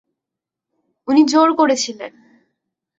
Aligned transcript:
উনি 1.07 1.21
জোর 1.27 1.49
করেছিলেন। 1.53 2.11